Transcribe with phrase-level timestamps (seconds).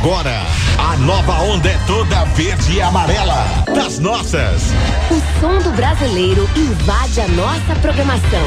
[0.00, 0.46] Agora,
[0.78, 3.44] a nova onda é toda verde e amarela.
[3.74, 4.62] Das nossas.
[5.10, 8.46] O som do brasileiro invade a nossa programação.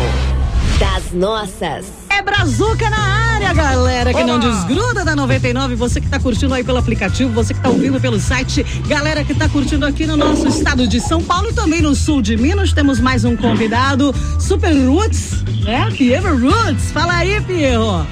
[0.80, 1.88] Das nossas.
[2.10, 5.76] É Brazuca na área, galera, que não desgruda da 99.
[5.76, 9.34] Você que tá curtindo aí pelo aplicativo, você que tá ouvindo pelo site, galera que
[9.34, 12.72] tá curtindo aqui no nosso estado de São Paulo e também no sul de Minas,
[12.72, 15.92] temos mais um convidado, Super Roots, né?
[15.98, 16.92] Piero Roots.
[16.92, 18.08] Fala aí, Piero.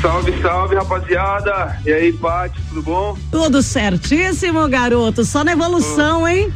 [0.00, 1.76] Salve, salve, rapaziada.
[1.84, 3.16] E aí, Paty, tudo bom?
[3.32, 5.24] Tudo certíssimo, garoto.
[5.24, 6.52] Só na evolução, hein?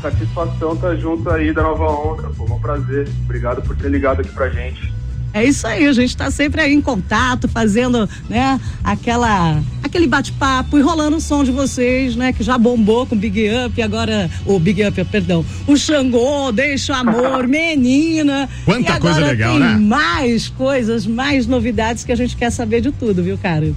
[0.00, 2.28] Satisfação tá junto aí da Nova Onda.
[2.30, 3.08] Pô, um prazer.
[3.24, 4.91] Obrigado por ter ligado aqui pra gente.
[5.34, 10.76] É isso aí, a gente está sempre aí em contato, fazendo, né, aquela, aquele bate-papo
[10.76, 14.58] e rolando o som de vocês, né, que já bombou com Big Up, agora, o
[14.58, 18.48] Big Up, perdão, o Xangô, Deixa o Amor, Menina.
[18.66, 19.76] Quanta e coisa agora legal, tem né?
[19.78, 23.72] mais coisas, mais novidades que a gente quer saber de tudo, viu, cara?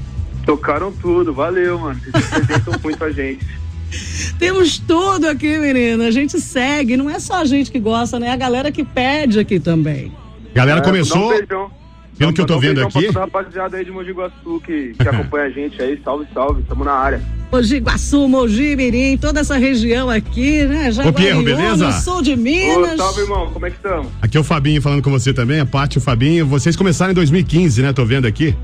[0.45, 1.99] Tocaram tudo, valeu, mano.
[2.11, 3.45] Vocês representam muito a gente.
[4.37, 8.29] Temos tudo aqui, menina, a gente segue, não é só a gente que gosta, né,
[8.29, 10.11] a galera que pede aqui também.
[10.55, 11.69] Galera É, começou, um
[12.17, 13.07] pelo que eu tô vendo aqui.
[13.07, 15.99] toda a rapaziada aí de Mogi Guaçu que, que acompanha a gente aí.
[16.01, 16.63] Salve, salve.
[16.63, 17.21] Tamo na área.
[17.51, 20.89] Mogi Guaçu, Mogi Mirim, toda essa região aqui, né?
[21.05, 21.87] Ô, Pierro, beleza?
[21.87, 22.95] no sul de Ô, Minas.
[22.97, 23.51] salve, irmão.
[23.51, 24.07] Como é que estamos?
[24.21, 26.45] Aqui é o Fabinho falando com você também, a Paty e o Fabinho.
[26.45, 27.91] Vocês começaram em 2015, né?
[27.91, 28.55] Tô vendo aqui.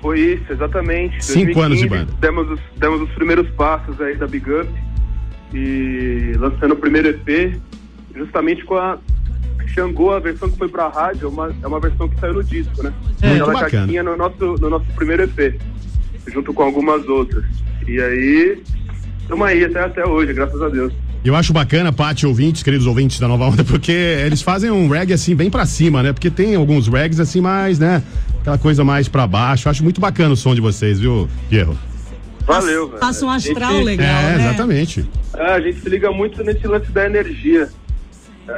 [0.00, 1.22] Foi isso, exatamente.
[1.22, 2.12] Cinco anos de 2015, banda.
[2.18, 4.66] Demos os, demos os primeiros passos aí da Big Up
[5.52, 7.60] e lançando o primeiro EP,
[8.16, 8.98] justamente com a
[9.74, 12.44] Xangô, a versão que foi pra rádio, é uma, é uma versão que saiu no
[12.44, 12.92] disco, né?
[13.22, 13.86] É, muito Ela já bacana.
[13.88, 15.60] tinha no nosso, no nosso primeiro EP,
[16.32, 17.44] junto com algumas outras.
[17.86, 18.62] E aí,
[19.22, 20.92] estamos aí até, até hoje, graças a Deus.
[21.24, 25.12] Eu acho bacana, Paty, ouvintes, queridos ouvintes da Nova Onda, porque eles fazem um reggae
[25.12, 26.12] assim, bem pra cima, né?
[26.12, 28.02] Porque tem alguns reggaes assim, mais, né?
[28.40, 29.68] Aquela coisa mais pra baixo.
[29.68, 31.76] Eu acho muito bacana o som de vocês, viu, Pierro?
[32.46, 33.00] Valeu, velho.
[33.00, 34.44] Passa um A gente- astral legal, é, né?
[34.46, 35.06] exatamente.
[35.36, 37.68] É, a gente se liga muito nesse lance da energia.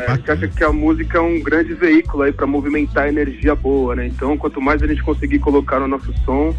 [0.01, 3.55] É, a gente acha que a música é um grande veículo aí para movimentar energia
[3.55, 4.07] boa, né?
[4.07, 6.55] Então, quanto mais a gente conseguir colocar no nosso som,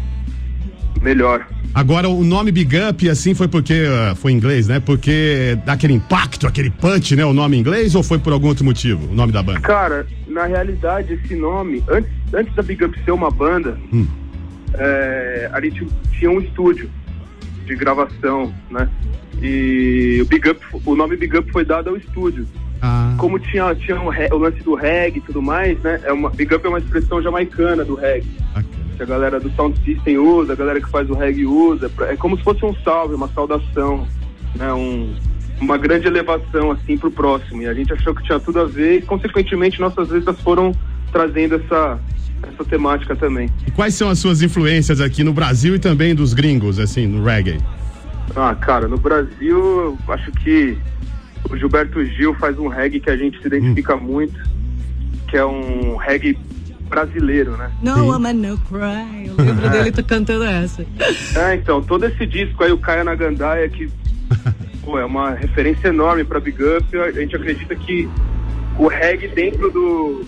[1.02, 1.46] melhor.
[1.74, 3.84] Agora, o nome Big Up, assim, foi porque.
[3.88, 4.78] ah, foi em inglês, né?
[4.78, 7.24] Porque dá aquele impacto, aquele punch, né?
[7.24, 9.10] O nome em inglês ou foi por algum outro motivo?
[9.10, 9.60] O nome da banda?
[9.60, 14.06] Cara, na realidade, esse nome, antes, antes da Big Up ser uma banda, Hum.
[14.74, 15.84] é, a gente
[16.16, 16.88] tinha um estúdio
[17.66, 18.88] de gravação, né?
[19.42, 22.46] E o, Big Up, o nome Big Up foi dado ao estúdio.
[22.86, 26.00] Ah, como tinha, tinha o, re- o lance do reggae e tudo mais, né?
[26.04, 28.28] É uma, big up é uma expressão jamaicana do reggae.
[28.54, 28.84] bacana.
[28.96, 31.90] Que a galera do Sound System usa, a galera que faz o reggae usa.
[32.02, 34.06] É como se fosse um salve, uma saudação,
[34.54, 34.70] né?
[34.74, 35.14] Um,
[35.60, 37.62] uma grande elevação, assim, pro próximo.
[37.62, 40.72] E a gente achou que tinha tudo a ver e, consequentemente, nossas letras foram
[41.10, 41.98] trazendo essa,
[42.42, 43.48] essa temática também.
[43.66, 47.24] E quais são as suas influências aqui no Brasil e também dos gringos, assim, no
[47.24, 47.58] reggae?
[48.36, 50.76] Ah, cara, no Brasil, eu acho que
[51.50, 54.38] o Gilberto Gil faz um reggae que a gente se identifica muito,
[55.28, 56.38] que é um reggae
[56.88, 57.70] brasileiro, né?
[57.82, 59.26] No woman, no cry.
[59.26, 60.84] Eu lembro dele tô cantando essa.
[61.36, 63.90] É, então, todo esse disco aí, o Caia na Gandaia, que
[64.84, 68.08] pô, é uma referência enorme pra Big Up, a gente acredita que
[68.78, 70.24] o reggae dentro do,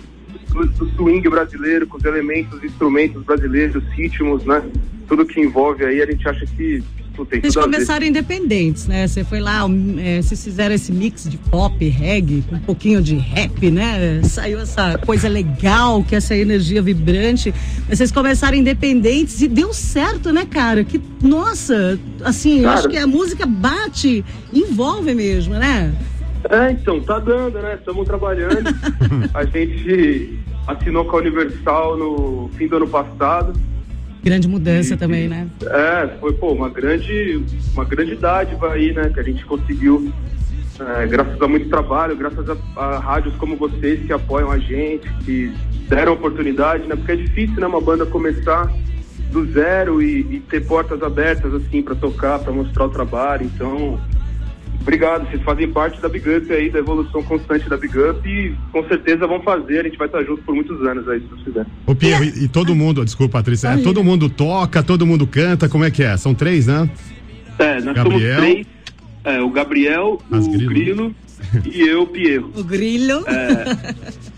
[0.52, 4.62] do, do swing brasileiro, com os elementos, os instrumentos brasileiros, os ritmos, né?
[5.06, 6.82] Tudo que envolve aí, a gente acha que
[7.24, 9.06] tem Vocês tudo começaram independentes, né?
[9.06, 9.64] Você foi lá,
[9.98, 14.20] é, vocês fizeram esse mix de pop, reggae, com um pouquinho de rap, né?
[14.24, 17.54] Saiu essa coisa legal, que é essa energia vibrante.
[17.88, 20.84] Mas vocês começaram independentes e deu certo, né, cara?
[20.84, 22.78] Que, nossa, assim, eu Cara.
[22.78, 25.94] acho que a música bate, envolve mesmo, né?
[26.50, 27.74] É, então, tá dando, né?
[27.74, 28.68] Estamos trabalhando.
[29.34, 33.52] a gente assinou com a Universal no fim do ano passado.
[34.26, 35.46] Grande mudança também, né?
[35.62, 37.40] É, foi pô, uma grande,
[37.72, 39.08] uma grande dádiva aí, né?
[39.14, 40.12] Que a gente conseguiu,
[40.80, 45.08] é, graças a muito trabalho, graças a, a rádios como vocês que apoiam a gente,
[45.24, 45.54] que
[45.88, 46.96] deram oportunidade, né?
[46.96, 47.68] Porque é difícil, né?
[47.68, 48.68] Uma banda começar
[49.30, 53.46] do zero e, e ter portas abertas assim para tocar, para mostrar o trabalho.
[53.46, 54.00] Então,
[54.86, 55.28] obrigado.
[55.28, 58.86] Vocês fazem parte da Big Up aí, da evolução constante da Big Up e com
[58.86, 59.80] certeza vão fazer.
[59.80, 61.66] A gente vai estar junto por muitos anos aí, se Deus quiser.
[61.84, 65.68] Ô, Pierro, e, e todo mundo, desculpa, Patrícia, é, todo mundo toca, todo mundo canta,
[65.68, 66.16] como é que é?
[66.16, 66.88] São três, né?
[67.58, 68.34] É, nós Gabriel.
[68.36, 68.66] somos três.
[69.24, 70.68] É, o Gabriel, As o Grilo.
[70.68, 71.14] Grilo
[71.64, 72.52] e eu, o Pierro.
[72.54, 73.24] O grilho.
[73.26, 74.26] É.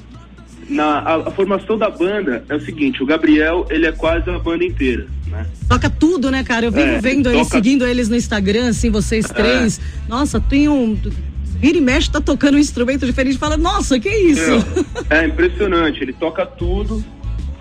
[0.68, 4.38] Na, a, a formação da banda é o seguinte, o Gabriel, ele é quase a
[4.38, 5.46] banda inteira, né?
[5.68, 6.66] Toca tudo, né, cara?
[6.66, 9.80] Eu vivo É, vendo eles, toca- seguindo eles no Instagram, assim, vocês três.
[10.08, 10.96] Nossa, tem um.
[11.60, 13.38] Vira e mexe, tá tocando um instrumento diferente.
[13.38, 14.50] Fala, nossa, que isso?
[15.10, 17.02] É, é impressionante, ele toca tudo.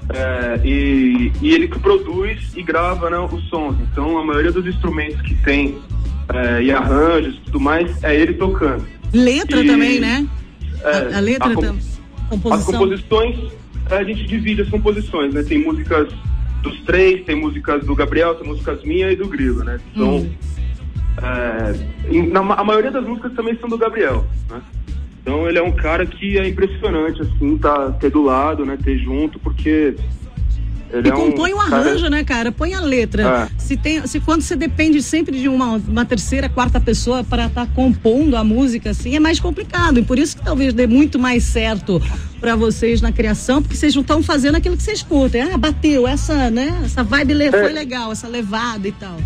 [0.10, 3.76] É, e, e ele que produz e grava né, os sons.
[3.92, 5.78] Então a maioria dos instrumentos que tem
[6.34, 8.86] é, e arranjos e tudo mais é ele tocando.
[9.14, 10.26] Letra E- também, né?
[10.84, 11.56] É, a, a letra a
[12.30, 12.54] com- também.
[12.58, 12.80] As Composição.
[12.80, 13.52] composições,
[13.90, 15.44] a gente divide as composições, né?
[15.44, 16.08] Tem músicas
[16.62, 19.80] dos três, tem músicas do Gabriel, tem músicas minha e do Grilo, né?
[19.94, 20.32] Então, Hum.
[21.22, 24.62] é, em- na a maioria das músicas também são do Gabriel, né?
[25.22, 28.78] Então ele é um cara que é impressionante, assim, tá, ter do lado, né?
[28.82, 29.96] Ter junto, porque
[30.92, 32.52] ele E é um compõe o cara- arranjo, né, cara?
[32.52, 33.50] Põe a letra.
[33.54, 33.60] É.
[33.60, 37.68] Se, tem, se quando você depende sempre de uma, uma terceira, quarta pessoa para estar
[37.74, 40.00] compondo a música, assim, é mais complicado.
[40.00, 42.02] E por isso que talvez dê muito mais certo
[42.40, 45.42] para vocês na criação, porque vocês não estão fazendo aquilo que vocês curtem.
[45.42, 46.82] Ah, bateu, essa, né?
[46.86, 49.18] Essa vibe le- foi legal, essa levada e tal.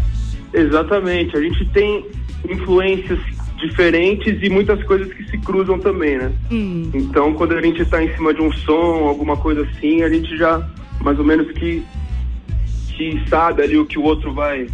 [0.54, 1.36] Exatamente.
[1.38, 2.06] A gente tem
[2.50, 3.20] influências
[3.58, 6.32] diferentes e muitas coisas que se cruzam também, né?
[6.52, 6.90] Hum.
[6.94, 10.36] Então, quando a gente está em cima de um som, alguma coisa assim, a gente
[10.38, 10.68] já
[11.04, 11.84] mais ou menos que,
[12.96, 14.68] que sabe ali o que o outro vai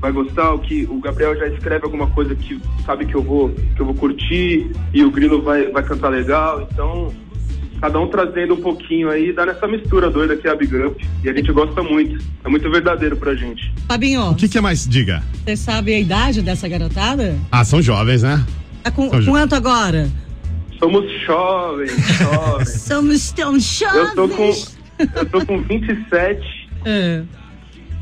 [0.00, 3.50] vai gostar, o que o Gabriel já escreve alguma coisa que sabe que eu vou
[3.50, 6.66] que eu vou curtir e o Grilo vai vai cantar legal.
[6.72, 7.12] Então,
[7.80, 11.08] cada um trazendo um pouquinho aí, dá nessa mistura doida que é a Big Up.
[11.22, 12.18] E a gente gosta muito.
[12.44, 13.72] É muito verdadeiro pra gente.
[13.88, 14.88] Fabinho, O que, que é mais?
[14.88, 15.22] Diga.
[15.44, 17.38] você sabe a idade dessa garotada?
[17.50, 18.44] Ah, são jovens, né?
[18.82, 19.30] Tá com Ju.
[19.30, 20.10] quanto agora?
[20.80, 22.68] Somos jovens, jovens.
[22.82, 24.81] Somos tão Eu tô com jovens.
[25.14, 27.22] Eu tô com 27 É.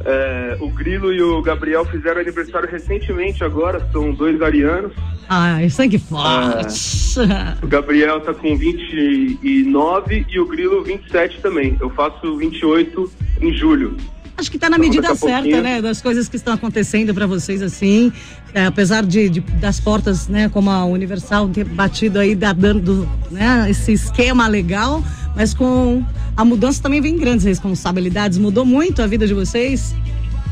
[0.04, 4.92] É, o Grilo e o Gabriel fizeram aniversário recentemente agora, são dois arianos.
[5.28, 7.20] Ai, sangue forte.
[7.62, 11.76] O Gabriel tá com 29 e o Grilo 27 também.
[11.80, 13.96] Eu faço 28 em julho.
[14.40, 15.80] Acho que tá na Então, medida certa, pouquinho- né?
[15.82, 18.10] Das coisas que estão acontecendo para vocês, assim.
[18.54, 20.48] É, apesar de, de- das portas, né?
[20.48, 25.04] Como a Universal ter batido aí, da, dando né, esse esquema legal.
[25.36, 26.02] Mas com
[26.36, 28.38] a mudança também vem grandes responsabilidades.
[28.38, 29.94] Mudou muito a vida de vocês?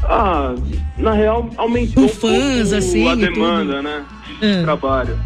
[0.05, 0.55] Ah,
[0.97, 3.83] na real, aumentou Com fãs, um assim, a demanda, tudo.
[3.83, 4.05] né?
[4.41, 4.57] É.
[4.59, 5.19] De trabalho.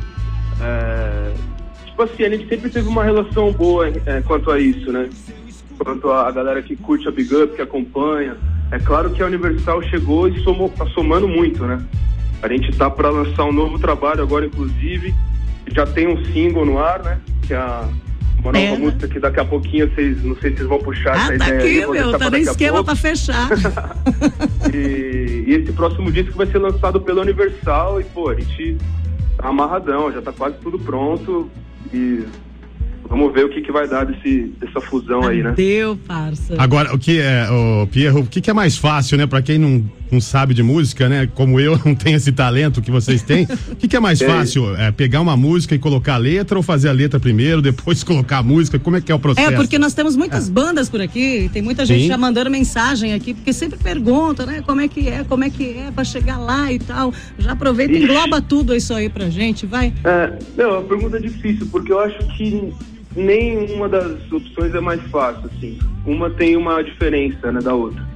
[0.61, 1.32] É,
[1.87, 5.09] tipo assim, a gente sempre teve uma relação boa é, quanto a isso, né?
[5.78, 8.36] Quanto a, a galera que curte a Big Up, que acompanha.
[8.70, 11.82] É claro que a Universal chegou e somou, tá somando muito, né?
[12.42, 15.14] A gente tá para lançar um novo trabalho agora, inclusive.
[15.74, 17.20] Já tem um single no ar, né?
[17.46, 17.88] Que é a,
[18.38, 18.76] uma nova É.
[18.78, 21.48] música que daqui a pouquinho vocês, não sei se vocês vão puxar Ah, essa tá
[21.48, 22.18] ideia aí, aqui, vou meu.
[22.18, 23.48] Tá no esquema para fechar.
[24.72, 28.78] E, e esse próximo disco vai ser lançado pela Universal e, pô, a gente
[29.36, 31.50] tá amarradão, já tá quase tudo pronto
[31.92, 32.25] e
[33.12, 35.53] vamos ver o que, que vai dar desse, dessa fusão aí, né?
[35.55, 36.55] Deu, parça.
[36.56, 39.26] Agora, o que é, o Pierro, o que, que é mais fácil, né?
[39.26, 41.29] Pra quem não, não sabe de música, né?
[41.35, 43.47] Como eu, não tenho esse talento que vocês têm.
[43.70, 44.26] O que, que é mais É.
[44.26, 44.75] fácil?
[44.76, 48.38] É pegar uma música e colocar a letra ou fazer a letra primeiro, depois colocar
[48.38, 48.79] a música?
[48.79, 49.53] Como é que é o processo?
[49.53, 52.09] É, porque nós temos muitas bandas por aqui, tem muita gente Sim.
[52.09, 55.76] já mandando mensagem aqui, porque sempre pergunta, né, como é que é, como é que
[55.76, 57.12] é pra chegar lá e tal.
[57.38, 59.93] Já aproveita e engloba tudo isso aí pra gente, vai.
[60.03, 62.73] É, não, a pergunta é difícil, porque eu acho que
[63.14, 65.79] nenhuma das opções é mais fácil, assim.
[66.06, 68.12] Uma tem uma diferença, né, da outra.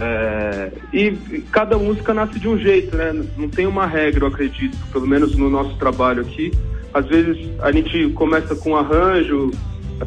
[0.00, 1.12] É, e
[1.52, 3.12] cada música nasce de um jeito, né?
[3.36, 6.52] Não tem uma regra, eu acredito, pelo menos no nosso trabalho aqui.
[6.92, 9.50] Às vezes a gente começa com um arranjo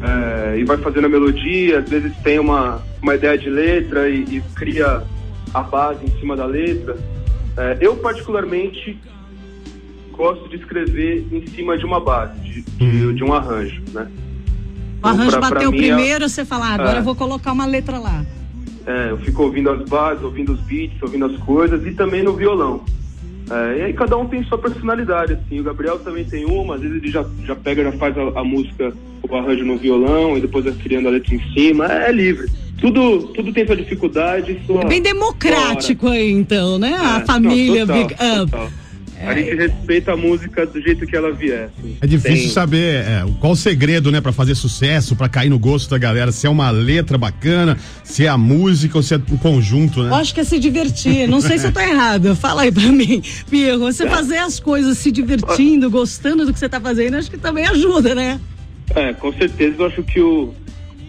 [0.02, 4.22] é, e vai fazendo a melodia, às vezes tem uma, uma ideia de letra e,
[4.24, 5.02] e cria
[5.54, 6.96] a base em cima da letra.
[7.56, 8.98] É, eu, particularmente,
[10.18, 14.08] gosto de escrever em cima de uma base, de, de, de um arranjo, né?
[15.00, 16.98] O arranjo Pra- pra bateu mim é- primeiro, você fala, ah, agora É.
[16.98, 18.24] eu vou colocar uma letra lá.
[18.84, 22.32] É, eu fico ouvindo as bases, ouvindo os beats, ouvindo as coisas e também no
[22.34, 22.82] violão.
[23.50, 25.60] É, e aí cada um tem sua personalidade, assim.
[25.60, 28.44] O Gabriel também tem uma, às vezes ele já, já pega, já faz a, a
[28.44, 31.86] música, o arranjo no violão e depois vai criando a letra em cima.
[31.86, 32.50] É, livre.
[32.80, 34.82] Tudo, tudo tem sua dificuldade sua.
[34.82, 36.94] É bem democrático aí, então, né?
[36.96, 38.50] a família É, não, total, Big Up.
[38.50, 38.68] total.
[39.26, 41.70] A gente respeita a música do jeito que ela vier.
[41.78, 41.96] assim.
[42.00, 45.58] É difícil Tem- saber é, qual o segredo, né, pra fazer sucesso, pra cair no
[45.58, 46.30] gosto da galera.
[46.32, 50.04] Se é uma letra bacana, se é a música ou se é um conjunto, Eu
[50.04, 50.14] né?
[50.16, 51.26] acho que é se divertir.
[51.28, 52.34] Não sei se eu tô errado.
[52.36, 53.80] Fala aí pra mim, Pierro.
[53.80, 57.66] Você fazer as coisas se divertindo, gostando do que você tá fazendo, acho que também
[57.66, 58.40] ajuda, né?
[58.94, 60.54] É, com certeza eu acho que o,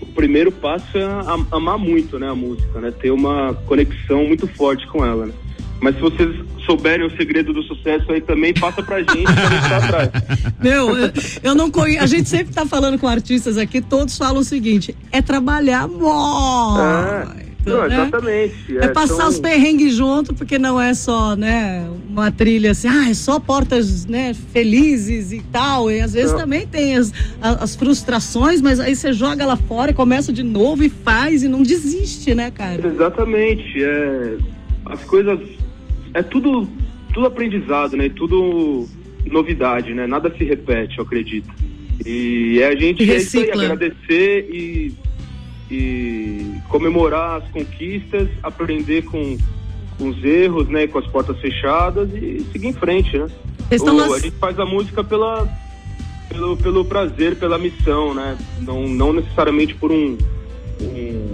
[0.02, 2.92] o primeiro passo é am- amar muito, né, a música, né?
[2.92, 5.34] Ter uma conexão muito forte com ela, né?
[5.82, 9.70] Mas se vocês souberem o segredo do sucesso aí também, passa pra gente pra gente
[9.70, 10.10] tá atrás.
[10.62, 12.04] Meu, eu, eu não conheço.
[12.04, 17.48] A gente sempre tá falando com artistas aqui, todos falam o seguinte: é trabalhar, boy.
[17.66, 17.96] Não, né?
[17.96, 18.78] exatamente.
[18.78, 23.10] É, passar são- os perrengues junto, porque não é só, né, uma trilha assim, ah,
[23.10, 25.92] é só portas, né, felizes e tal.
[25.92, 26.40] E às vezes Não.
[26.40, 30.84] também tem as, as frustrações, mas aí você joga lá fora e começa de novo
[30.84, 32.86] e faz e não desiste, né, cara?
[32.88, 33.84] Exatamente.
[33.84, 34.38] É,
[34.86, 35.40] as coisas.
[36.14, 36.68] É tudo,
[37.14, 38.10] tudo aprendizado, né?
[38.10, 38.88] Tudo
[39.26, 40.08] novidade, né?
[40.08, 41.50] Nada se repete, eu acredito.
[42.06, 44.94] E é a gente E é isso aí, agradecer e,
[45.70, 49.38] e comemorar as conquistas, aprender com,
[49.98, 50.88] com os erros, né?
[50.88, 53.28] Com as portas fechadas e seguir em frente, né?
[53.94, 55.48] O- nas- A gente faz a música pela,
[56.30, 58.38] pelo, pelo prazer, pela missão, né?
[58.62, 60.18] Não, não necessariamente por um,
[60.82, 61.29] um,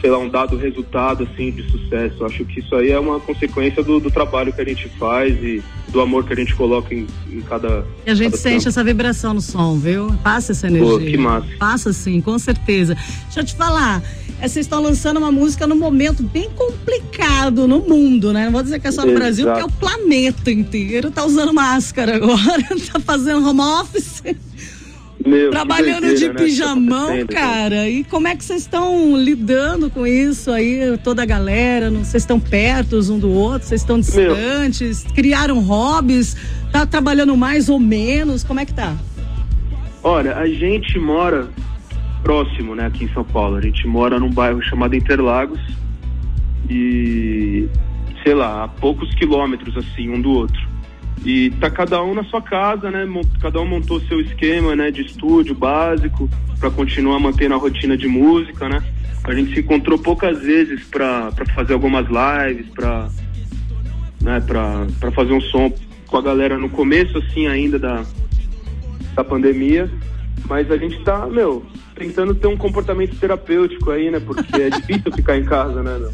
[0.00, 2.24] sei lá, um dado resultado assim de sucesso.
[2.24, 5.62] Acho que isso aí é uma consequência do, do trabalho que a gente faz e
[5.88, 7.84] do amor que a gente coloca em, em cada.
[8.06, 8.68] E a gente cada sente trampo.
[8.68, 10.14] essa vibração no som, viu?
[10.22, 11.10] Passa essa energia.
[11.10, 11.46] que massa.
[11.58, 12.94] Passa sim, com certeza.
[13.24, 14.02] Deixa eu te falar.
[14.40, 18.44] é, Vocês estão lançando uma música num momento bem complicado no mundo, né?
[18.46, 19.18] Não vou dizer que é só no Exato.
[19.20, 22.62] Brasil, porque é o planeta inteiro tá usando máscara agora,
[22.92, 24.22] tá fazendo home office,
[25.26, 27.88] Meu, trabalhando doideira, de né, tá pijamão, cara.
[27.88, 31.90] E como é que vocês estão lidando com isso aí, toda a galera?
[31.90, 33.66] Não- Vocês estão perto um do outro?
[33.68, 35.02] Vocês estão distantes?
[35.14, 36.36] Criaram hobbies?
[36.72, 38.44] Tá trabalhando mais ou menos?
[38.44, 38.96] Como é que tá?
[40.02, 41.48] Olha, a gente mora
[42.22, 43.56] próximo, né, aqui em São Paulo.
[43.56, 45.60] A gente mora num bairro chamado Interlagos
[46.70, 47.68] e,
[48.22, 50.67] sei lá, a poucos quilômetros, assim, um do outro.
[51.24, 53.06] E tá cada um na sua casa, né?
[53.40, 58.06] Cada um montou seu esquema, né, de estúdio básico para continuar mantendo a rotina de
[58.06, 58.82] música, né?
[59.24, 63.08] A gente se encontrou poucas vezes para fazer algumas lives, para
[64.22, 65.72] né, pra fazer um som
[66.06, 68.04] com a galera no começo, assim, ainda da,
[69.14, 69.90] da pandemia,
[70.48, 71.64] mas a gente tá, meu,
[71.94, 74.18] tentando ter um comportamento terapêutico aí, né?
[74.20, 75.98] Porque é difícil ficar em casa, né?
[75.98, 76.10] meu?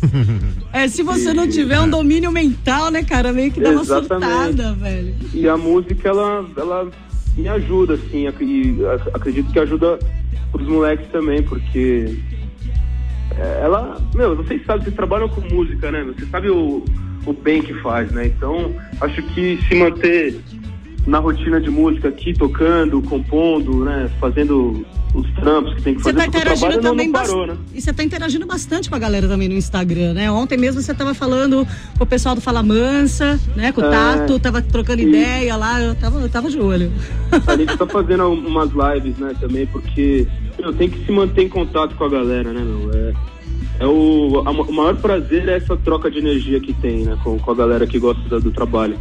[0.73, 3.85] É, se você não E- tiver um domínio mental, né, cara, meio que dá uma
[3.85, 5.15] surtada, velho.
[5.33, 6.91] E a música, ela, ela
[7.37, 8.27] me ajuda, assim, e
[8.87, 9.99] ac- acredito que ajuda
[10.53, 12.17] os moleques também, porque
[13.39, 16.05] é, ela, meu, vocês sabem, vocês trabalham com música, né?
[16.05, 16.85] Você sabe o,
[17.27, 18.27] o bem que faz, né?
[18.27, 20.41] Então, acho que se manter
[21.07, 24.11] na rotina de música aqui, tocando, compondo, né?
[24.19, 27.47] Fazendo os trampos que tem que Você fazer, tá interagindo trabalho não, também não parou,
[27.47, 27.57] né?
[27.75, 30.31] E você tá interagindo bastante com a galera também no Instagram, né?
[30.31, 31.67] Ontem mesmo você tava falando
[31.99, 33.71] com o pessoal do Fala Mansa, né?
[33.71, 33.91] Com o É.
[33.91, 35.11] Tato, tava trocando Isso.
[35.11, 36.91] ideia lá, eu tava, eu tava de olho.
[37.47, 40.27] A gente tá fazendo umas lives, né, também, porque
[40.59, 42.91] meu, tem que se manter em contato com a galera, né, meu?
[42.93, 43.13] É,
[43.81, 47.39] é o, a- o maior prazer é essa troca de energia que tem, né, com,
[47.39, 48.99] com a galera que gosta da- do trabalho.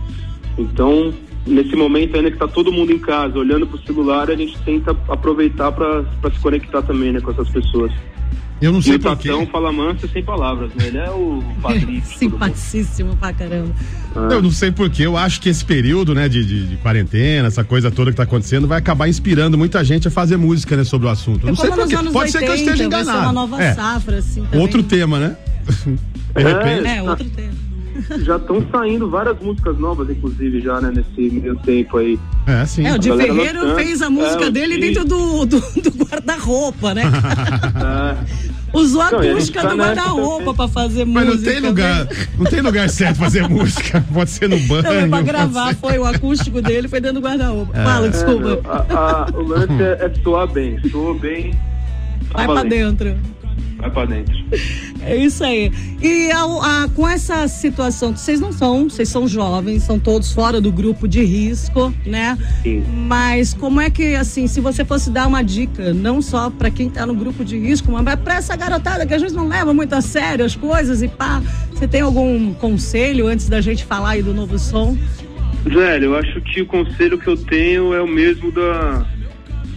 [0.57, 1.13] Então,
[1.47, 4.91] nesse momento ainda que tá todo mundo em casa, olhando pro celular, a gente tenta
[5.09, 7.91] aproveitar pra pra se conectar também, né, com essas pessoas.
[8.61, 9.27] Eu não sei o porquê.
[9.27, 10.87] Tatão fala manso sem palavras, né?
[10.87, 12.01] Ele é o padrinho.
[12.05, 13.73] Simpaticíssimo pra caramba.
[14.31, 17.63] Eu não sei porquê, eu acho que esse período, né, de, de, de quarentena, essa
[17.65, 21.07] coisa toda que tá acontecendo, vai acabar inspirando muita gente a fazer música, né, sobre
[21.07, 21.45] o assunto.
[21.45, 22.11] É não sei como nos porquê.
[22.13, 23.25] Pode ser que eu 80, esteja vai ser enganado.
[23.25, 24.61] uma nova é, safra, assim, também.
[24.61, 25.35] outro tema, né?
[26.35, 26.43] De É.
[26.43, 26.87] repente.
[26.87, 27.51] É, outro tema.
[28.23, 32.19] Já estão saindo várias músicas novas, inclusive, já, né, nesse meio tempo aí.
[32.47, 32.85] É, sim.
[32.85, 33.75] É, o Di Ferreiro lançando.
[33.75, 37.03] fez a música É, dele dentro do, do, do guarda-roupa, né?
[37.03, 38.53] É.
[38.75, 41.45] Usou a acústica tá do guarda-roupa pra fazer Mas música.
[41.45, 42.07] não tem lugar,
[42.39, 44.03] não tem lugar certo pra fazer música.
[44.11, 44.81] Pode ser no banho.
[44.83, 47.71] Não, é pra gravar, ser- foi o acústico dele, foi dentro do guarda-roupa.
[47.77, 47.83] É.
[47.83, 48.39] Fala, É, desculpa.
[48.41, 50.79] meu, a- a- o lance é, é soar bem.
[50.89, 51.51] Soa bem.
[51.51, 51.57] tá
[52.33, 52.69] Vai pra valendo.
[52.71, 53.15] dentro.
[53.77, 54.33] Vai pra dentro.
[55.01, 55.71] É isso aí.
[56.01, 60.61] E a- a- com essa situação, vocês não são, vocês são jovens, são todos fora
[60.61, 62.37] do grupo de risco, né?
[62.61, 62.83] Sim.
[63.07, 66.89] Mas como é que, assim, se você fosse dar uma dica, não só pra quem
[66.89, 69.93] tá no grupo de risco, mas pra essa garotada que a gente não leva muito
[69.93, 71.41] a sério as coisas e pá,
[71.71, 74.97] você tem algum conselho antes da gente falar aí do novo som?
[75.65, 79.05] Velho, eu acho que o conselho que eu tenho é o mesmo da,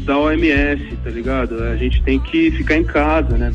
[0.07, 1.63] da OMS, tá ligado?
[1.65, 3.53] A gente tem que ficar em casa, né?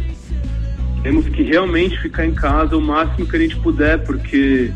[1.01, 4.71] Temos que realmente ficar em casa o máximo que a gente puder, porque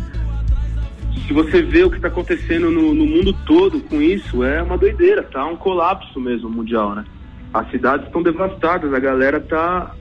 [1.27, 4.77] se você vê o que está acontecendo no, no mundo todo com isso, é uma
[4.77, 5.45] doideira, tá?
[5.45, 7.05] Um colapso mesmo mundial, né?
[7.53, 9.93] As cidades estão devastadas, a galera tá,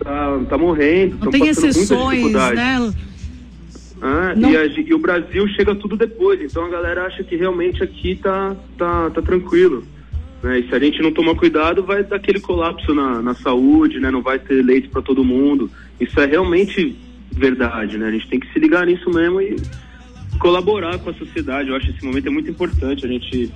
[0.00, 2.92] tá, tá morrendo, Não estão tem exceções, né?
[4.02, 7.36] Ah, Não- e, a e o Brasil chega tudo depois, então a galera acha que
[7.36, 9.84] realmente aqui tá, tá, tá tranquilo.
[10.46, 10.60] Né?
[10.60, 14.10] E se a gente não tomar cuidado, vai dar aquele colapso na, na saúde, né?
[14.10, 15.68] não vai ter leite para todo mundo.
[16.00, 16.96] Isso é realmente
[17.32, 18.06] verdade, né?
[18.06, 19.56] A gente tem que se ligar nisso mesmo e
[20.38, 21.68] colaborar com a sociedade.
[21.68, 23.52] Eu acho que esse momento é muito importante, a gente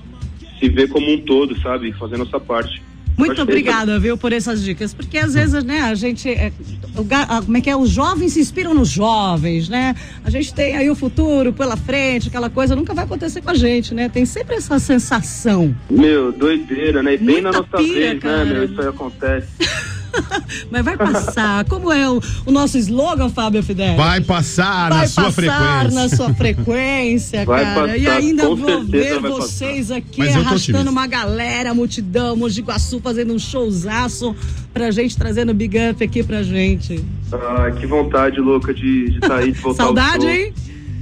[0.58, 1.92] se ver como um todo, sabe?
[1.92, 2.82] Fazer nossa parte.
[3.16, 4.94] Muito obrigada, viu, por essas dicas.
[4.94, 6.28] Porque às vezes, né, a gente.
[6.28, 6.52] É,
[6.96, 7.76] o ah, como é que é?
[7.76, 9.94] Os jovens se inspiram nos jovens, né?
[10.24, 13.54] A gente tem aí o futuro pela frente, aquela coisa nunca vai acontecer com a
[13.54, 14.08] gente, né?
[14.08, 15.74] Tem sempre essa sensação.
[15.90, 17.14] Meu, doideira, né?
[17.14, 18.44] E bem Muita na nossa pira, vez, cara.
[18.44, 18.64] né, meu?
[18.64, 19.48] Isso aí acontece.
[20.70, 21.64] Mas vai passar.
[21.66, 23.96] Como é o, o nosso slogan, Fábio Fidel?
[23.96, 25.90] Vai passar Vai na sua passar frequência.
[25.90, 27.96] na sua frequência, Vai cara.
[27.96, 30.90] e passar, ainda com vou ver vai vocês aqui Mas arrastando otimista.
[30.90, 34.34] uma galera, multidão, Mogi Guaçu fazendo um showzaço
[34.72, 37.04] pra gente, trazendo Big Up aqui pra gente.
[37.32, 40.52] Ah, que vontade louca de estar aí, de voltar Saudade, hein?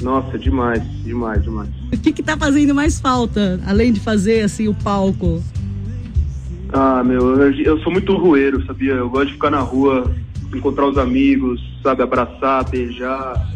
[0.00, 1.69] Nossa, demais, demais, demais.
[1.93, 5.43] O que que tá fazendo mais falta, além de fazer, assim, o palco?
[6.72, 8.92] Ah, meu, eu, sou muito rueiro, sabia?
[8.92, 10.10] Eu gosto de ficar na rua,
[10.54, 12.02] encontrar os amigos, sabe?
[12.02, 13.48] Abraçar, beijar.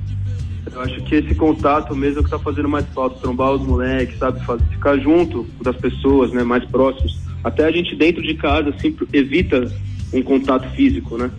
[0.72, 3.62] Eu acho que esse contato mesmo é o que tá fazendo mais falta, trombar os
[3.66, 4.40] moleques, sabe?
[4.70, 6.42] Ficar junto das pessoas, né?
[6.42, 7.20] Mais próximos.
[7.44, 9.70] Até a gente dentro de casa sempre evita
[10.12, 11.30] um contato físico, né?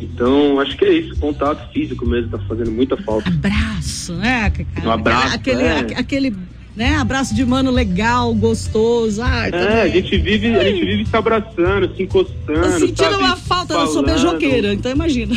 [0.00, 3.28] Então, acho que é isso, contato físico mesmo tá fazendo muita falta.
[3.28, 4.50] Abraço, né?
[4.50, 4.88] cara?
[4.88, 5.78] Um abraço, Aquele, é.
[5.78, 6.34] aque- aquele,
[6.78, 6.96] né?
[6.96, 9.20] Abraço de mano legal, gostoso.
[9.20, 12.60] Ai, É, a gente vive, a gente vive se abraçando, se encostando.
[12.62, 13.14] Tô sentindo sabe?
[13.16, 14.06] uma falta, eu sou Falando.
[14.06, 15.34] beijoqueira, então imagina.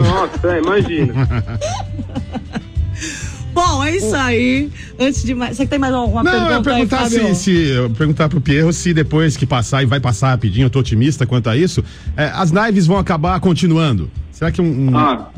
[0.00, 1.14] Nossa, é, imagina.
[3.52, 4.70] Bom, é isso aí.
[5.00, 5.56] Antes de mais.
[5.56, 7.34] Você tem mais alguma Não, eu ia pergunta aí, perguntar Fábio?
[7.34, 10.70] se, se eu perguntar pro Pierro se depois que passar e vai passar rapidinho, eu
[10.70, 11.82] tô otimista quanto a isso,
[12.16, 14.08] é, as lives vão acabar continuando.
[14.30, 14.90] Será que um.
[14.90, 15.28] um- Ah.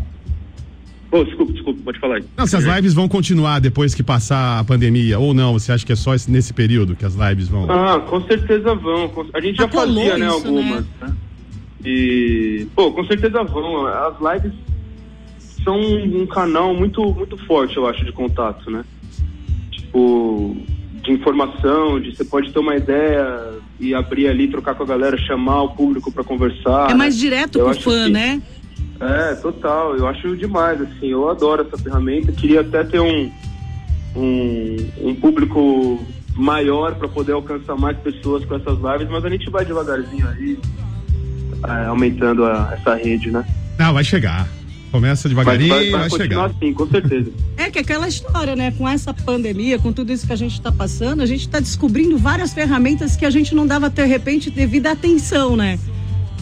[1.11, 2.25] Pô, desculpa, desculpa, pode falar aí.
[2.37, 5.85] Não, se as lives vão continuar depois que passar a pandemia ou não, você acha
[5.85, 7.69] que é só esse- nesse período que as lives vão?
[7.71, 9.11] Ah, com certeza vão.
[9.35, 11.15] A gente Já já fazia, né, isso, algumas, né?
[11.85, 13.87] E, pô, com certeza vão.
[13.87, 14.53] As lives
[15.65, 18.85] são um canal muito, muito forte, eu acho, de contato, né?
[19.73, 20.57] Tipo,
[21.03, 25.17] de informação, de você pode ter uma ideia e abrir ali, trocar com a galera,
[25.19, 26.91] chamar o público pra conversar.
[26.91, 27.21] É mais né?
[27.21, 28.43] direto Eu com o acho fã, que- né?
[29.01, 29.97] É, total.
[29.97, 31.07] Eu acho demais, assim.
[31.09, 32.31] Eu adoro essa ferramenta.
[32.33, 33.31] Queria até ter um,
[34.15, 35.99] um, um público
[36.37, 40.59] maior para poder alcançar mais pessoas com essas lives, mas a gente vai devagarzinho aí,
[41.67, 43.45] é, aumentando a- essa rede, né?
[43.79, 44.47] Não, vai chegar.
[44.93, 46.57] Começa devagarinho, vai, vai, vai continuar chegar.
[46.57, 47.31] assim, com certeza.
[47.61, 48.71] É que aquela história, né?
[48.77, 52.17] Com essa pandemia, com tudo isso que a gente está passando, a gente está descobrindo
[52.17, 55.79] várias ferramentas que a gente não dava, de repente, devida atenção, né?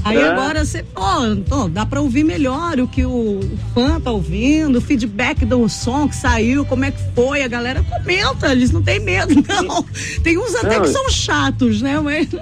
[0.04, 0.28] Aí É.
[0.28, 1.00] agora você, pô,
[1.48, 5.68] pô, dá pra ouvir melhor o que o, o fã tá ouvindo, o feedback do
[5.68, 9.84] som que saiu, como é que foi, a galera comenta, eles não tem medo, não.
[10.22, 12.00] Tem uns até Não, que são chatos, né?
[12.00, 12.28] Mas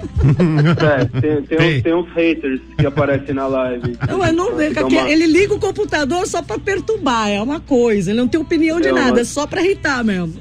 [0.87, 1.77] É, tem, tem, Ei.
[1.77, 3.97] uns, tem uns haters que aparecem na live.
[4.07, 8.11] não, é não, ele, uma- ele liga o computador só pra perturbar, é uma coisa,
[8.11, 10.33] ele não tem opinião de É uma- nada, é só pra irritar mesmo.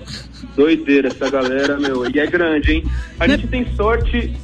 [0.55, 2.09] Doideira essa galera, meu.
[2.11, 2.85] E é grande, hein?
[3.21, 3.37] A Né?
[3.37, 4.35] gente tem sorte,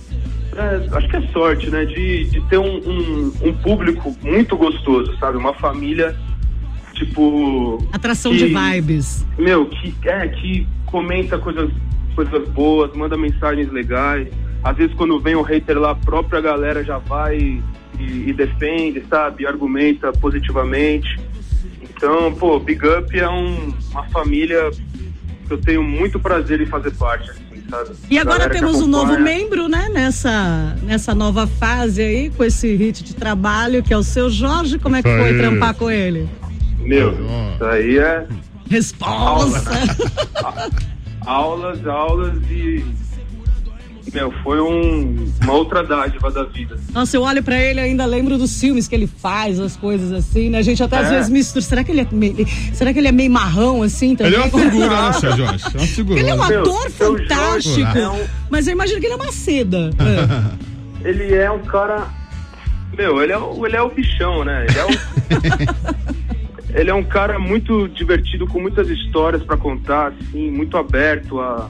[0.57, 1.85] é, acho que é sorte, né?
[1.85, 5.37] De, de ter um, um, um público muito gostoso, sabe?
[5.39, 6.17] Uma família,
[6.95, 7.79] tipo.
[7.93, 9.25] Atração que- de vibes.
[9.39, 11.71] Meu, que, é, que comenta coisas,
[12.15, 14.29] coisas boas, manda mensagens legais.
[14.63, 17.37] Às vezes quando vem um hater lá, a própria galera já vai
[17.99, 19.43] e, e defende, sabe?
[19.43, 21.19] E argumenta positivamente.
[21.81, 24.71] Então, pô, Big Up é um- uma família
[25.47, 27.31] que eu tenho muito prazer em fazer parte,
[27.73, 27.91] sabe?
[28.11, 33.03] E agora temos um novo membro, né, nessa, nessa nova fase aí, com esse hit
[33.03, 34.79] de trabalho, que é o seu Jorge.
[34.79, 36.29] Como é que foi trampar com ele?
[36.79, 38.27] Meu, isso aí é
[38.73, 39.71] Resposta!
[41.27, 42.83] aulas, aulas e.
[44.13, 46.77] Meu, foi um- uma outra dádiva da vida.
[46.93, 50.13] Nossa, eu olho pra ele e ainda lembro dos filmes que ele faz, as coisas
[50.13, 50.59] assim, né?
[50.59, 51.15] A gente até às É.
[51.17, 51.63] vezes mistura.
[51.65, 54.35] Será que ele é meio, será que ele é meio marrão assim também?
[54.35, 55.65] Ele é uma figura, né, seu Jorge?
[55.65, 56.21] É uma figura.
[56.21, 59.17] Ele é um Meu, ator fantástico, Jorge é um- mas eu imagino que ele é
[59.17, 59.91] uma seda.
[61.05, 61.09] É.
[61.09, 62.07] Ele é um cara.
[62.97, 64.67] Meu, ele é, o- ele é o bichão, né?
[64.69, 64.89] Ele é, o-
[66.79, 71.69] ele é um cara muito divertido, com muitas histórias pra contar, assim, muito aberto a,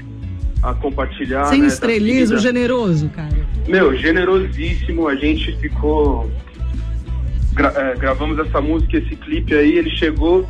[0.62, 1.46] a compartilhar.
[1.46, 3.28] Sem né, estrelismo, generoso, cara.
[3.66, 5.08] Meu, generosíssimo.
[5.08, 6.30] A gente ficou.
[7.54, 9.76] gra- é, gravamos essa música, esse clipe aí.
[9.78, 10.48] Ele chegou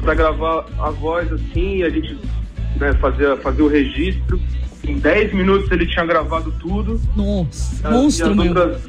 [0.00, 2.16] pra gravar a voz assim, a gente
[2.78, 4.40] né, fazia, fazia o registro.
[4.86, 7.00] Em 10 minutos ele tinha gravado tudo.
[7.16, 8.88] Nossa, monstro e as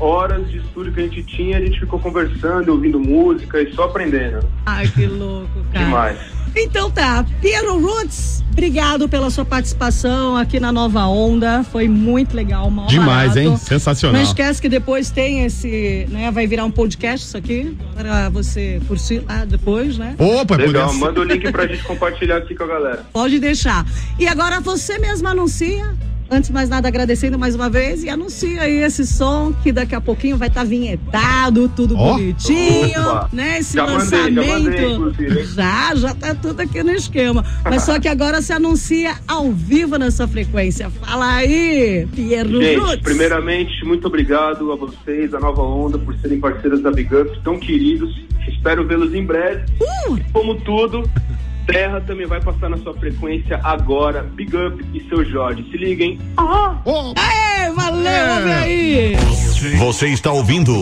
[0.00, 3.84] horas de estúdio que a gente tinha, a gente ficou conversando, ouvindo música e só
[3.84, 4.40] aprendendo.
[4.66, 5.84] Ai, que louco, cara.
[5.84, 6.18] Demais.
[6.56, 11.62] Então tá, Piero Roots, obrigado pela sua participação aqui na Nova Onda.
[11.62, 13.38] Foi muito legal, mal Demais, barato.
[13.38, 13.56] hein?
[13.56, 14.16] Sensacional.
[14.20, 16.30] Não esquece que depois tem esse, né?
[16.30, 20.14] Vai virar um podcast isso aqui para você curtir lá depois, né?
[20.18, 23.06] Opa, Legal, manda o link pra gente compartilhar aqui com a galera.
[23.12, 23.86] Pode deixar.
[24.18, 25.94] E agora você mesmo anuncia
[26.30, 29.94] Antes de mais nada, agradecendo mais uma vez e anuncia aí esse som que daqui
[29.94, 32.12] a pouquinho vai estar tá vinhetado, tudo Ó.
[32.14, 33.30] bonitinho, Opa.
[33.32, 33.58] né?
[33.60, 35.00] Esse Já mandei, já lançamento.
[35.00, 37.42] mandei, já, já tá tudo aqui no esquema.
[37.64, 40.90] Mas só que agora se anuncia ao vivo nessa frequência.
[40.90, 43.02] Fala aí, Pierro Gente, Roots.
[43.02, 47.58] primeiramente, muito obrigado a vocês, a Nova Onda, por serem parceiros da Big Up, tão
[47.58, 48.14] queridos.
[48.46, 49.62] Espero vê-los em breve.
[49.80, 50.18] Uh!
[50.32, 51.08] Como tudo,
[51.68, 54.22] Terra também vai passar na sua frequência agora.
[54.22, 55.62] Big Up e seu Jorge.
[55.70, 56.18] Se liguem.
[56.38, 58.10] Ô, Aê, valeu,
[58.48, 58.54] É.
[58.62, 59.16] aí!
[59.78, 60.72] Você está ouvindo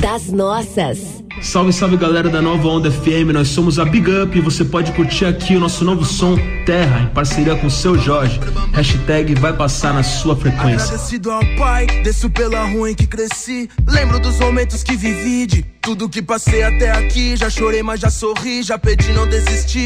[0.00, 1.21] Das nossas.
[1.42, 4.92] Salve, salve galera da Nova Onda FM, nós somos a Big Up e você pode
[4.92, 8.38] curtir aqui o nosso novo som Terra, em parceria com o seu Jorge.
[8.72, 10.86] Hashtag vai passar na sua frequência.
[10.86, 13.68] Agradecido ao pai, desço pela rua em que cresci.
[13.88, 17.36] Lembro dos momentos que vivi, de tudo que passei até aqui.
[17.36, 18.62] Já chorei, mas já sorri.
[18.62, 19.26] Já pedi, não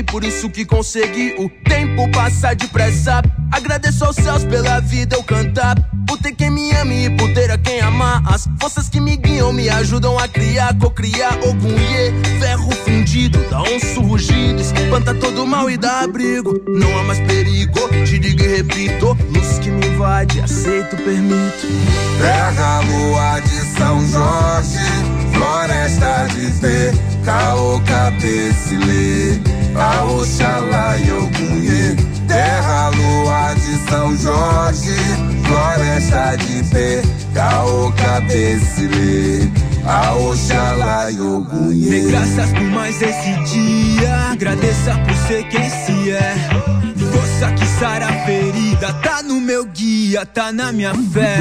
[0.03, 1.35] por isso que consegui.
[1.38, 2.07] O tempo
[2.55, 3.23] depressa.
[3.51, 5.75] Agradeço aos céus pela vida eu cantar.
[6.07, 7.11] Por ter quem me ame e
[7.51, 8.23] a quem amar.
[8.27, 9.16] As forças que me
[9.68, 11.38] ajudam a criar, cocriar.
[11.44, 14.61] Ogum Ye, ferro fundido, dá um surgido.
[14.61, 16.61] Espanta todo mal e dá abrigo.
[16.66, 19.16] Não há mais perigo, te digo e repito.
[19.33, 21.66] Luz que me invade, aceito, permito.
[22.18, 24.79] Terra, lua de São Jorge,
[25.33, 26.92] floresta de pé,
[27.24, 29.38] caô, cabecilê,
[30.11, 32.15] Oxalá e Ogunhê.
[32.46, 34.94] Terra, lua de São Jorge,
[35.44, 37.02] floresta de pé,
[37.35, 39.50] caô, cabecilê,
[39.85, 42.02] a Oxalá e Ogunhê.
[42.02, 44.14] graças por mais esse dia.
[44.30, 46.35] Agradeça por ser quem se é.
[47.12, 48.92] Força que sara a ferida.
[49.02, 51.38] Tá no meu guia, tá na minha fé.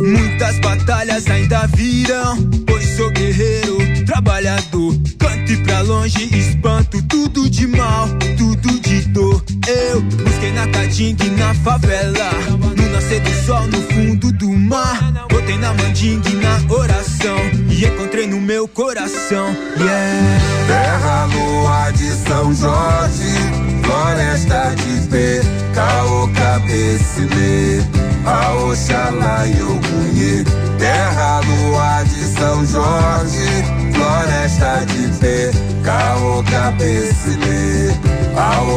[0.00, 2.36] Muitas batalhas ainda virão.
[2.66, 4.92] Pois sou guerreiro, trabalhador.
[5.20, 8.71] Canto e pra longe, espanto tudo de mal, tudo
[9.14, 12.30] Eu busquei na Caatinga e na favela.
[12.76, 15.26] No nascer do sol, no fundo do mar.
[15.28, 17.36] Botei na mandinga e na oração.
[17.68, 19.54] E encontrei no meu coração.
[19.78, 20.52] Yeah.
[20.66, 23.36] Terra, lua de São Jorge,
[23.84, 25.40] floresta de pé,
[25.74, 27.82] caô, cabecilê,
[28.24, 30.44] a Oxalá e Ogunhê.
[30.78, 33.61] Terra, lua de São Jorge,
[34.02, 35.50] floresta de pé,
[35.84, 37.94] caô, cabecilê,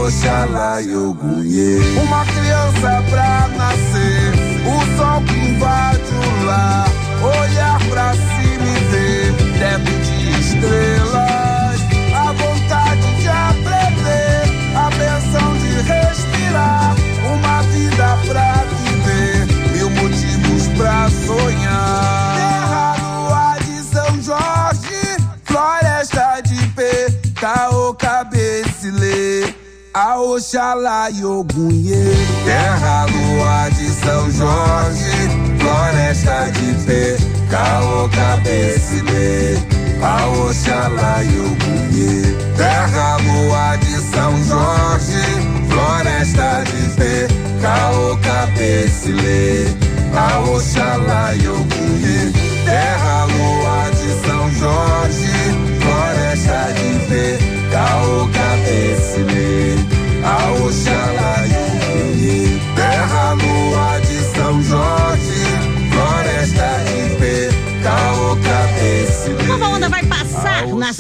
[0.06, 1.80] Oxalá e Ogunhê.
[2.04, 4.34] Uma criança pra nascer,
[4.66, 5.22] o sol
[30.46, 32.04] Oxalá e Ogunhê
[32.46, 35.28] Terra, lua de São Jorge
[35.58, 37.18] Floresta de pé,
[37.50, 39.58] caô, cabecilê
[40.04, 45.26] A Oxalá e Ogunhê Terra, lua de São Jorge
[45.68, 47.28] Floresta de pé,
[47.64, 49.66] caô, cabecilê
[50.16, 51.75] A Oxalá e Ogunhê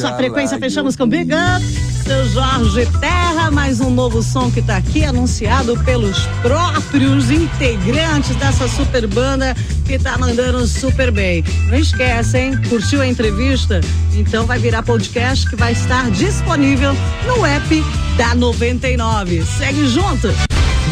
[0.05, 0.59] sua frequência.
[0.59, 1.65] Fechamos com Big Up,
[2.03, 8.67] seu Jorge Terra, mais um novo som que tá aqui anunciado pelos próprios integrantes dessa
[8.67, 11.43] super banda que tá mandando super bem.
[11.69, 12.61] Não esquece, hein?
[12.69, 13.81] Curtiu a entrevista?
[14.13, 16.93] Então vai virar podcast que vai estar disponível
[17.25, 17.83] no app
[18.15, 19.43] da 99.
[19.57, 20.27] Segue junto.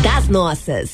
[0.02, 0.89] Das nossas.